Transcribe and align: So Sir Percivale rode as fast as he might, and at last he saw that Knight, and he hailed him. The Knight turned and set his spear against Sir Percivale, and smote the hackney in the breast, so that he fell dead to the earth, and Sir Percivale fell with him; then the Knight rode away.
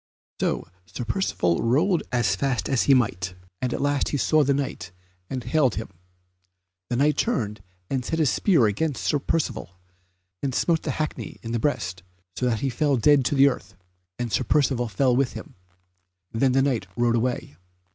So 0.39 0.67
Sir 0.87 1.05
Percivale 1.05 1.61
rode 1.61 2.01
as 2.11 2.35
fast 2.35 2.67
as 2.67 2.85
he 2.89 2.95
might, 2.95 3.35
and 3.61 3.71
at 3.71 3.79
last 3.83 4.09
he 4.09 4.17
saw 4.17 4.43
that 4.43 4.55
Knight, 4.55 4.91
and 5.29 5.43
he 5.43 5.51
hailed 5.51 5.75
him. 5.75 5.89
The 6.89 6.95
Knight 6.95 7.17
turned 7.17 7.61
and 7.87 8.03
set 8.03 8.17
his 8.17 8.31
spear 8.31 8.65
against 8.65 9.03
Sir 9.03 9.19
Percivale, 9.19 9.77
and 10.41 10.55
smote 10.55 10.81
the 10.81 10.89
hackney 10.97 11.37
in 11.43 11.51
the 11.51 11.59
breast, 11.59 12.01
so 12.35 12.47
that 12.47 12.61
he 12.61 12.69
fell 12.71 12.97
dead 12.97 13.23
to 13.25 13.35
the 13.35 13.47
earth, 13.47 13.75
and 14.17 14.31
Sir 14.33 14.43
Percivale 14.43 14.87
fell 14.87 15.15
with 15.15 15.33
him; 15.33 15.53
then 16.31 16.53
the 16.53 16.63
Knight 16.63 16.87
rode 16.95 17.15
away. 17.15 17.57